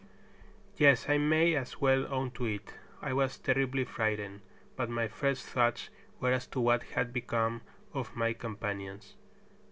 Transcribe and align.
Yes, 0.77 1.07
I 1.09 1.19
may 1.19 1.53
as 1.53 1.79
well 1.79 2.11
own 2.11 2.31
to 2.31 2.45
it: 2.47 2.73
I 3.03 3.13
was 3.13 3.37
terribly 3.37 3.83
frightened, 3.83 4.41
but 4.75 4.89
my 4.89 5.07
first 5.07 5.45
thoughts 5.45 5.91
were 6.19 6.31
as 6.31 6.47
to 6.47 6.59
what 6.59 6.81
had 6.81 7.13
become 7.13 7.61
of 7.93 8.15
my 8.15 8.33
companions. 8.33 9.13